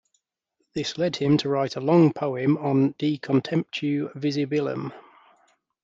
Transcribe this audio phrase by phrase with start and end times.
[0.73, 4.91] This led him to write a long poem on "De contemptu visibilum".